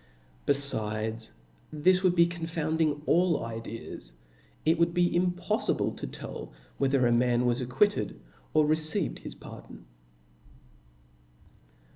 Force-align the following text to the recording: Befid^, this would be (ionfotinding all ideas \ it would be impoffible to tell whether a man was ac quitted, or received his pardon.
Befid^, 0.47 1.31
this 1.71 2.01
would 2.01 2.15
be 2.15 2.25
(ionfotinding 2.25 3.03
all 3.05 3.45
ideas 3.45 4.13
\ 4.39 4.65
it 4.65 4.79
would 4.79 4.95
be 4.95 5.11
impoffible 5.11 5.95
to 5.97 6.07
tell 6.07 6.53
whether 6.79 7.05
a 7.05 7.11
man 7.11 7.45
was 7.45 7.61
ac 7.61 7.69
quitted, 7.69 8.19
or 8.51 8.65
received 8.65 9.19
his 9.19 9.35
pardon. 9.35 9.85